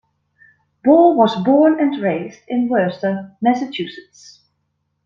[0.83, 4.41] Ball was born and raised in Worcester, Massachusetts.